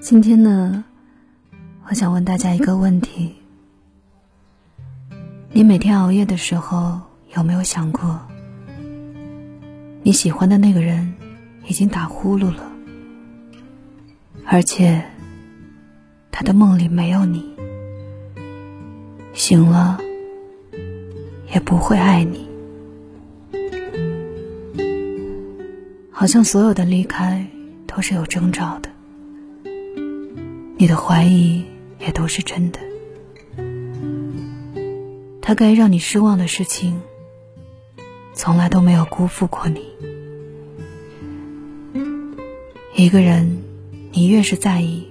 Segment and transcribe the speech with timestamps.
[0.00, 0.84] 今天呢，
[1.88, 3.34] 我想问大家一个问题：
[5.50, 7.00] 你每天熬夜的时候，
[7.34, 8.20] 有没有想过，
[10.04, 11.12] 你喜欢的那个人
[11.66, 12.62] 已经打呼噜了，
[14.46, 15.04] 而且
[16.30, 17.44] 他的梦里没有你，
[19.34, 19.98] 醒了
[21.52, 22.48] 也不会爱你，
[26.12, 27.44] 好像所有的离开
[27.84, 28.88] 都是有征兆的。
[30.80, 31.64] 你的怀疑
[31.98, 32.78] 也都是真的，
[35.42, 37.00] 他该让你失望的事情，
[38.32, 39.82] 从来都没有辜负过你。
[42.94, 43.60] 一个人，
[44.12, 45.08] 你越是在意，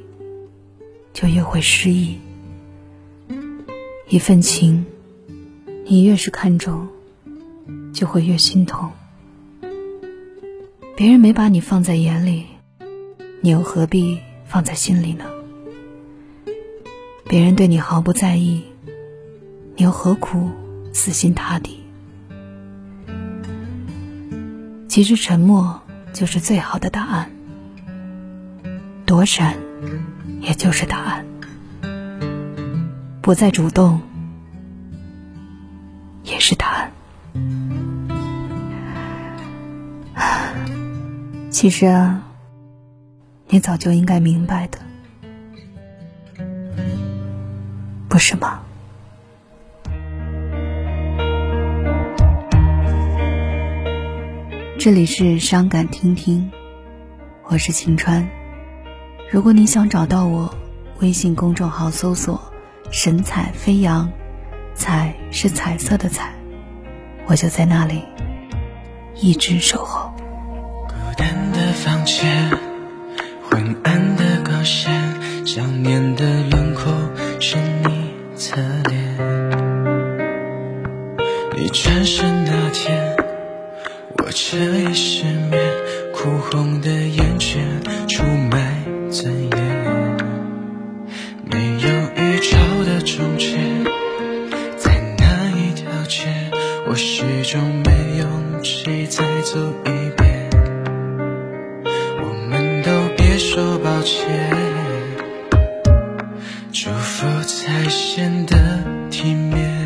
[1.11, 2.15] 就越会失意；
[4.07, 4.85] 一份情，
[5.85, 6.87] 你越是看重，
[7.93, 8.89] 就会越心痛。
[10.95, 12.45] 别人没把你放在眼里，
[13.41, 15.25] 你又何必放在心里呢？
[17.29, 18.63] 别人对你毫不在意，
[19.75, 20.49] 你又何苦
[20.93, 21.83] 死心塌地？
[24.87, 25.81] 其实沉默
[26.13, 27.29] 就是最好的答案，
[29.05, 29.57] 躲闪
[30.39, 31.25] 也就是答案，
[33.21, 34.01] 不再主动
[36.23, 36.91] 也是答案。
[41.51, 42.23] 其实啊，
[43.49, 44.79] 你早就应该明白的。
[48.17, 48.61] 不是吗？
[54.79, 56.51] 这里是伤感听听，
[57.43, 58.27] 我是晴川。
[59.29, 60.51] 如果你想找到我，
[60.99, 62.41] 微信公众号搜索
[62.89, 64.11] “神采飞扬”，
[64.73, 66.33] 彩是彩色的彩，
[67.27, 68.01] 我就在那里，
[69.13, 70.11] 一直守候。
[70.87, 72.49] 孤单的房间，
[73.47, 74.91] 昏暗的光线，
[75.45, 76.36] 想念的
[86.27, 87.63] 哭红的眼圈
[88.05, 88.21] 出
[88.51, 90.17] 卖尊严。
[91.45, 93.55] 没有预兆的终结，
[94.75, 96.25] 在那一条街，
[96.85, 100.49] 我始终没勇气再走一遍。
[101.85, 104.27] 我们都别说抱歉。
[106.73, 108.57] 祝福才显得
[109.09, 109.81] 体面。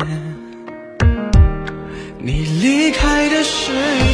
[2.18, 4.11] 你离开的世界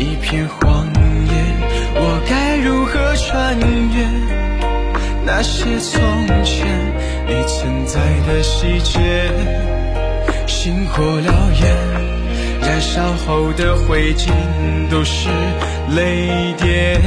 [0.00, 0.86] 一片荒
[1.26, 1.32] 野，
[1.94, 4.02] 我该如何穿越
[5.26, 6.66] 那些从前
[7.28, 8.98] 你存在的细节？
[10.46, 11.76] 星火燎原，
[12.62, 14.30] 燃烧后的灰烬
[14.90, 15.28] 都是
[15.94, 16.98] 泪点，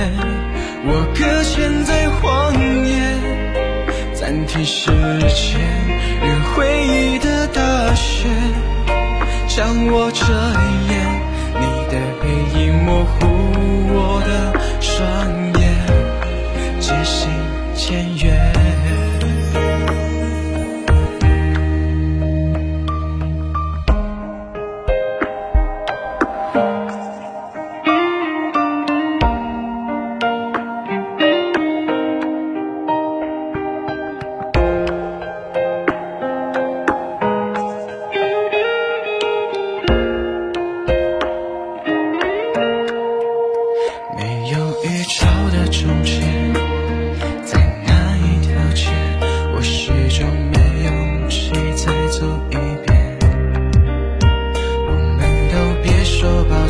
[0.86, 2.54] 我搁浅在荒
[2.88, 2.94] 野。
[4.14, 4.92] 暂停时
[5.30, 5.60] 间，
[6.22, 8.30] 任回忆的大雪
[9.48, 10.24] 将我遮
[10.90, 10.94] 掩，
[11.60, 12.24] 你的背
[12.60, 13.28] 影模糊
[13.94, 15.53] 我的双眼，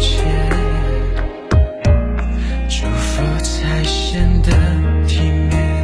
[0.04, 0.20] 切
[2.68, 4.52] 祝福才显得
[5.08, 5.82] 体面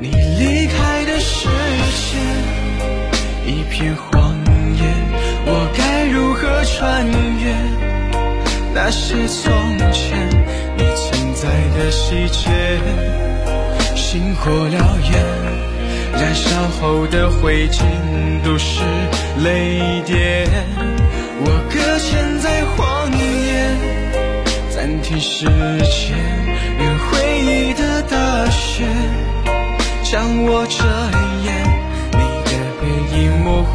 [0.00, 1.48] 你离开的世
[1.98, 2.16] 界
[3.44, 4.32] 一片荒
[4.76, 4.80] 野
[5.44, 7.04] 我该如何穿
[7.42, 7.52] 越？
[8.72, 10.28] 那些从前
[10.76, 12.78] 你存在的细节
[13.96, 14.70] 星火燎
[15.10, 15.12] 原
[16.12, 16.46] 燃烧
[16.80, 17.82] 后的灰烬
[18.44, 18.84] 都是
[19.42, 20.48] 泪点。
[21.40, 22.76] 我搁浅在荒
[23.16, 23.20] 野，
[24.74, 26.16] 暂停时间，
[26.78, 27.08] 任回
[27.40, 28.84] 忆的大雪
[30.04, 30.84] 将我遮
[31.44, 31.48] 掩，
[32.12, 32.50] 你的
[32.80, 32.82] 背
[33.18, 33.72] 影模糊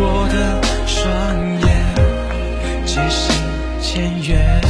[0.00, 0.02] 我
[0.32, 0.36] 的
[0.86, 0.96] 双
[1.60, 1.66] 眼，
[2.86, 3.36] 渐行。
[3.80, 4.60] 渐远，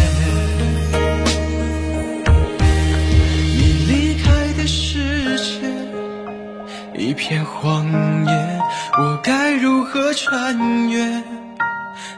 [3.56, 3.92] 你离
[4.22, 4.26] 开
[4.56, 5.66] 的世界
[6.94, 7.84] 一片荒
[8.26, 8.60] 野，
[8.96, 11.22] 我该如何穿越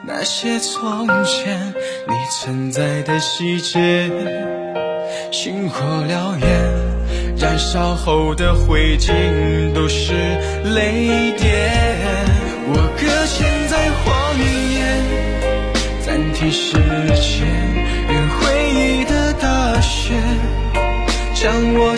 [0.02, 1.74] 那些从前
[2.08, 4.10] 你存在的细节？
[5.30, 10.12] 星火燎原，燃烧后的灰烬都是
[10.74, 11.70] 泪点。
[12.72, 14.06] 我搁浅在荒
[14.38, 14.80] 野，
[16.04, 16.72] 暂停时
[17.20, 17.46] 间，
[18.08, 18.40] 任回
[18.72, 20.14] 忆的大雪
[21.34, 21.96] 将我